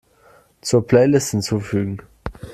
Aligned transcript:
Zur 0.61 0.81
Playlist 0.87 1.29
hinzufügen. 1.31 1.99